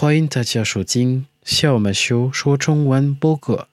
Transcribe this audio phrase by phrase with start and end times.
[0.00, 3.66] 欢迎大家收听小马修说中文播客。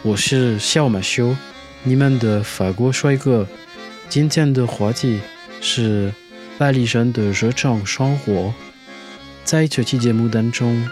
[0.00, 1.36] 我是小马修，
[1.82, 3.46] 你们的法国帅哥。
[4.08, 5.20] 今天的话题
[5.60, 6.14] 是
[6.56, 8.54] 巴黎人的日常生活。
[9.44, 10.88] 在这期节目当中，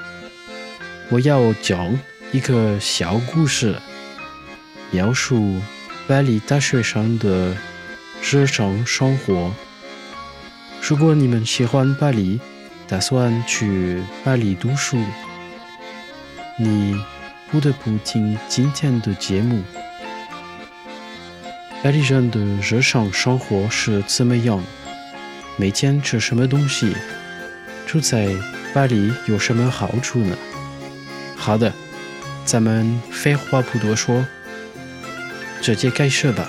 [1.09, 1.99] 我要讲
[2.31, 3.75] 一个小故事，
[4.91, 5.63] 描述
[6.07, 7.57] 巴黎大学生的
[8.23, 9.51] 日常生活。
[10.81, 12.41] 如果你们喜欢巴黎，
[12.89, 14.99] 打算去巴黎读书，
[16.59, 16.97] 你。
[17.53, 19.61] 不得不听今天的节目。
[21.83, 24.63] 巴黎人的日常生活是怎么样？
[25.57, 26.95] 每天吃什么东西？
[27.89, 28.29] 住在
[28.73, 30.39] 巴黎有什么好处呢？
[31.35, 31.73] 好的，
[32.45, 34.25] 咱们废话不多说，
[35.61, 36.49] 直接开始吧。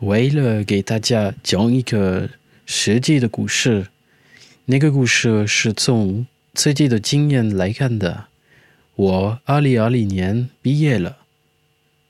[0.00, 2.28] 为了给大家讲一个
[2.66, 3.86] 实际的故事，
[4.64, 8.26] 那个故事是从自己的经验来看的。
[8.96, 11.18] 我二零二零年毕业了，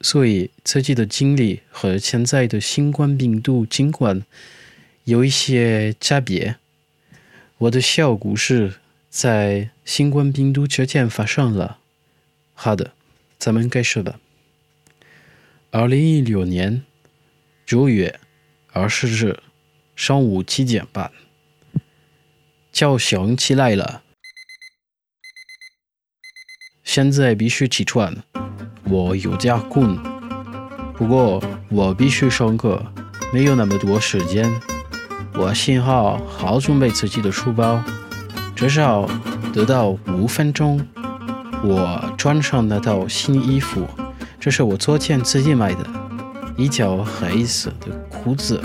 [0.01, 4.25] 所以自己的经历和现在的新冠病毒尽管
[5.05, 6.57] 有一些差别。
[7.59, 8.77] 我的小故事
[9.11, 11.79] 在新冠病毒之前发生了。
[12.55, 12.93] 好的，
[13.39, 14.19] 咱们开始吧。
[15.71, 16.83] 二零一六年
[17.67, 18.19] 九月
[18.73, 19.39] 二十日
[19.97, 21.11] 上午七点半，
[22.71, 24.03] 叫醒起来了。
[26.85, 28.15] 现在必须起床，
[28.85, 29.99] 我有点困。
[30.93, 32.85] 不过我必须上课，
[33.33, 34.53] 没有那么多时间。
[35.33, 37.83] 我幸好好准备自己的书包，
[38.55, 39.09] 至少
[39.55, 40.87] 得到五分钟。
[41.65, 43.89] 我穿上那套新衣服，
[44.39, 45.87] 这是我昨天自己买的，
[46.55, 48.63] 一条黑色的裤子，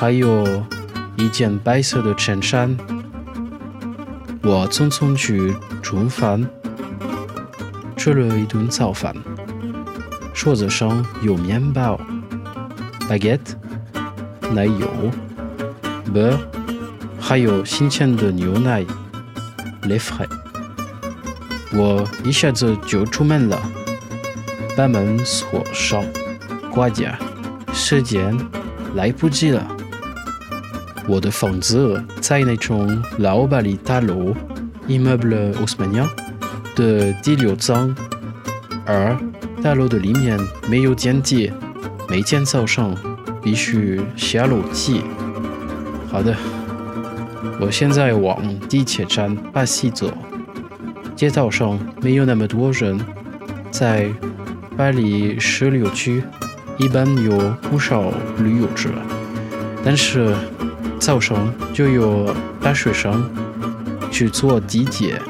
[0.00, 0.64] 还有
[1.16, 2.74] 一件白色的衬衫。
[4.42, 6.48] 我匆匆去煮饭。
[7.98, 9.14] 吃了一顿早饭，
[10.32, 12.00] 桌子上有面包、
[13.10, 13.52] baguette、
[14.54, 14.88] 奶油、
[16.14, 16.34] beer，
[17.20, 18.82] 还有新鲜的牛奶、
[19.82, 20.26] lait frais。
[21.74, 23.60] 我一下子就出门了，
[24.74, 26.02] 把门锁上，
[26.70, 27.14] 挂件，
[27.74, 28.34] 时间
[28.94, 29.76] 来不及了。
[31.10, 34.32] 我的房子在那种老巴黎大楼
[34.86, 36.08] （immeuble h a u s m a n i a。
[36.76, 37.92] 的第六层，
[38.86, 39.18] 而
[39.60, 40.38] 大楼的里面
[40.68, 41.50] 没有电梯，
[42.08, 42.96] 每天早上
[43.42, 45.02] 必须下楼梯。
[46.08, 46.36] 好的，
[47.60, 50.12] 我现在往地铁站巴西走。
[51.16, 53.00] 街道上没有那么多人，
[53.72, 54.08] 在
[54.76, 56.22] 巴黎十六区
[56.78, 57.36] 一般有
[57.68, 58.90] 不少旅游者，
[59.84, 60.32] 但是
[61.00, 63.28] 早上就有大学生
[64.12, 65.20] 去坐地铁。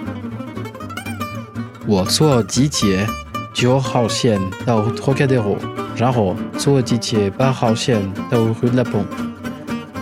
[1.87, 3.07] 我坐地铁
[3.55, 5.57] 九号线到 Trocadero，
[5.97, 9.07] 然后坐地铁八号线到 Rue La Pompe。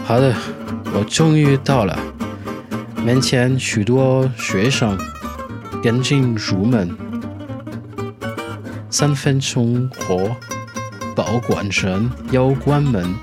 [0.04, 0.34] 好的，
[0.94, 1.96] 我终于到了。
[3.04, 4.98] 门前许多学生
[5.84, 6.96] 赶紧入门。
[8.88, 10.18] 三分钟后，
[11.14, 13.14] 报关声要关门。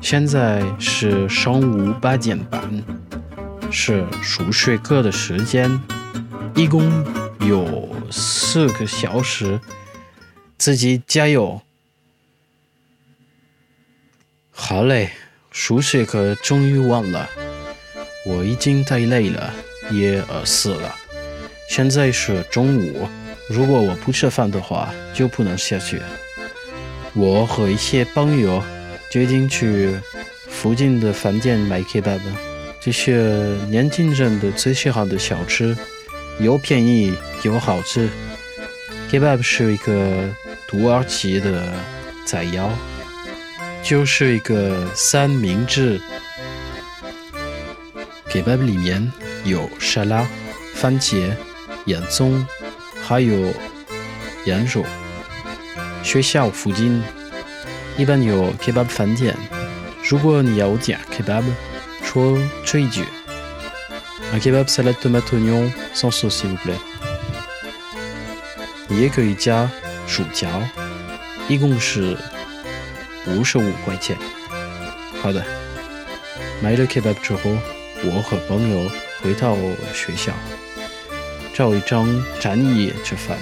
[0.00, 2.62] 现在是上午八点半，
[3.70, 5.80] 是数学课的时间，
[6.54, 6.90] 一共
[7.40, 7.88] 有。
[8.12, 9.60] 四个小时，
[10.58, 11.62] 自己加油。
[14.50, 15.12] 好嘞，
[15.52, 17.28] 数学课终于完了，
[18.26, 19.54] 我已经太累了，
[19.92, 20.92] 也饿死了。
[21.68, 23.08] 现在是中午，
[23.48, 26.02] 如果我不吃饭的话，就不能下去。
[27.14, 28.60] 我和一些朋友
[29.10, 29.90] 决定去
[30.48, 32.20] 附近的饭店买 kebab，
[32.80, 35.76] 这是年轻人的最喜欢的小吃。
[36.38, 38.08] 又便宜又好吃
[39.10, 40.30] ，kebab 是一个
[40.66, 41.70] 土耳其的
[42.24, 42.70] 菜肴，
[43.82, 46.00] 就是一个三明治。
[48.30, 49.12] kebab 里面
[49.44, 50.26] 有沙拉、
[50.74, 51.30] 番茄、
[51.86, 52.46] 洋葱，
[53.02, 53.52] 还有
[54.46, 54.84] 羊肉。
[56.02, 57.02] 学校附近
[58.00, 59.36] 一般有 kebab 饭店，
[60.08, 61.44] 如果你要点 kebab，
[62.02, 63.04] 说这一句。
[64.32, 66.78] Un kebab salade tomate oignon sans sauce s'il vous plaît。
[68.88, 69.70] 也可以加
[70.06, 70.48] 薯条，
[71.46, 72.16] 一共是
[73.26, 74.16] 五十五块钱。
[75.20, 75.44] 好的，
[76.62, 77.50] 买了 kebab 之后，
[78.02, 79.54] 我和朋友回到
[79.92, 80.32] 学校，
[81.52, 82.08] 找一张
[82.40, 83.36] 长椅吃饭。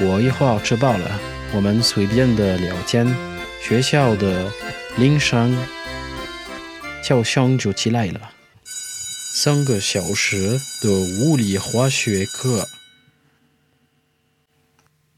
[0.00, 1.20] 我一会儿吃饱了，
[1.54, 3.06] 我们随便的聊天。
[3.60, 4.52] 学校的
[4.98, 5.56] 铃声。
[7.02, 8.32] 叫响就起来了。
[9.32, 12.68] 三个小时的物理化学课。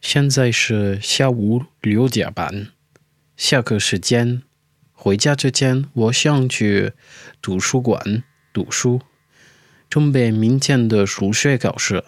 [0.01, 2.69] 现在是下午六点半，
[3.37, 4.43] 下课时间。
[4.93, 6.93] 回家之前，我想去
[7.43, 8.23] 图书馆
[8.53, 9.01] 读书，
[9.89, 12.05] 准备明天的数学考试。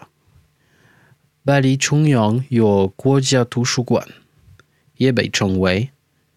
[1.45, 4.07] 巴黎中央有国家图书馆，
[4.95, 5.89] 也被称为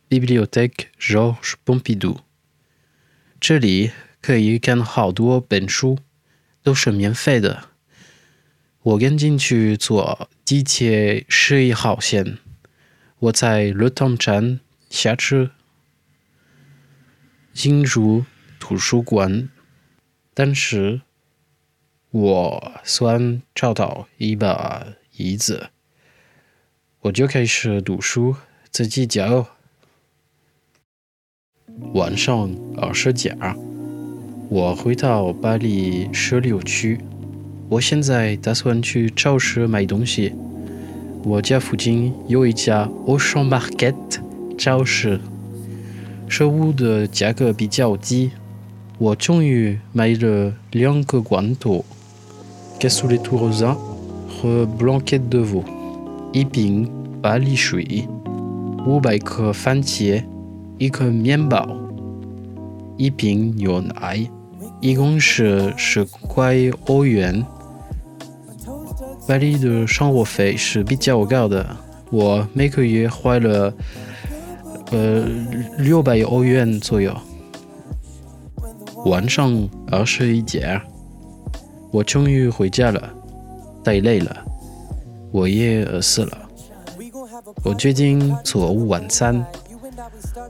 [0.08, 2.22] Bibliothèque Georges Pompidou。
[3.38, 6.00] 这里可以看好多本书，
[6.64, 7.68] 都是免费的。
[8.82, 12.38] 我赶紧去坐地铁十一号线，
[13.20, 14.58] 我在乐塘站
[14.90, 15.52] 下车，
[17.54, 18.24] 进入
[18.58, 19.48] 图书馆。
[20.34, 21.02] 但是。
[22.18, 24.86] 我算找到一把
[25.18, 25.68] 椅子，
[27.02, 28.36] 我就开始读书，
[28.70, 29.46] 自己教。
[31.92, 33.36] 晚上二十点，
[34.48, 36.98] 我回到巴黎十六区。
[37.68, 40.32] 我现在打算去超市买东西。
[41.22, 43.94] 我家附近有一家 Auchan Market
[44.56, 45.20] 超市，
[46.30, 48.30] 食物的价格比较低。
[48.96, 51.84] 我终于买了两个罐头。
[52.78, 53.76] Cassoulet tout rosa,
[54.78, 55.64] blanquette de veau,
[56.34, 56.86] iping,
[57.22, 58.06] bali shui,
[58.86, 60.22] wu bai ke fan tie,
[60.78, 61.66] i ke mian bao,
[62.98, 64.30] iping yuan ai,
[64.82, 67.44] i gong shi shi kuai o yuan.
[69.26, 71.76] 巴黎的生活费是比较高的，
[72.12, 73.74] 我每个月花了
[74.92, 75.26] 呃
[75.78, 77.12] 六百欧元左右。
[79.04, 80.80] 晚上二十一点。
[81.96, 83.10] 我终于回家了，
[83.82, 84.44] 太累了，
[85.32, 86.38] 我也饿死了。
[87.64, 89.42] 我决定做晚餐，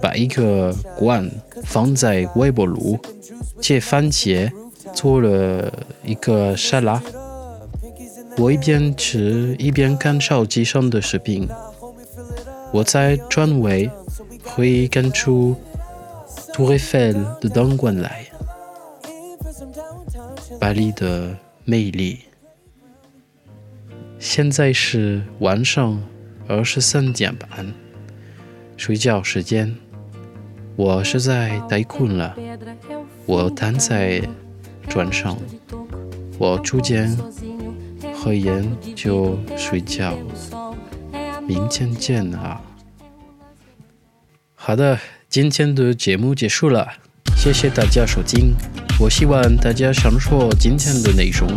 [0.02, 1.30] 把一个罐
[1.62, 2.98] 放在微波炉，
[3.60, 4.50] 切番茄，
[4.92, 5.72] 做了
[6.02, 7.00] 一个沙拉。
[8.38, 11.46] 我一边吃一边看手机上的视频。
[12.72, 13.88] 我在转位
[14.42, 15.54] 会看出
[16.52, 18.26] Tour Eiffel 的灯光来。
[20.60, 22.20] 巴黎的魅力。
[24.18, 26.02] 现在是晚上
[26.48, 27.72] 二十三点半，
[28.76, 29.74] 睡觉时间。
[30.76, 32.36] 我实在太困了，
[33.24, 34.22] 我躺在
[34.88, 35.38] 床上，
[36.38, 37.16] 我逐渐
[38.14, 40.16] 合眼就睡觉。
[41.46, 42.60] 明天见啊！
[44.54, 44.98] 好的，
[45.28, 46.92] 今天的节目结束了，
[47.36, 48.52] 谢谢大家收听。
[48.98, 51.48] 我希望大家享受今天的内容。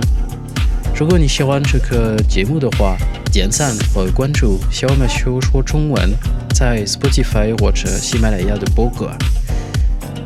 [0.95, 2.95] 如果你喜欢这个节目的话，
[3.31, 6.11] 点赞和关注小马修说中文
[6.53, 9.11] 在 Spotify 或者喜马拉雅的播客。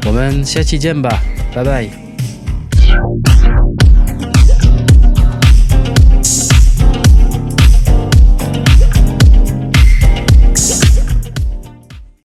[0.05, 1.21] 我们下期见吧，
[1.53, 1.87] 拜拜。